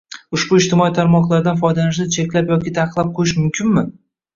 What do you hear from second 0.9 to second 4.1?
tarmoqlaridan foydalanishni cheklab yoki taqiqlab qo’yish mumkinmi?